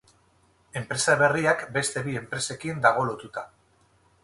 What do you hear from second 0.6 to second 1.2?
Enpresa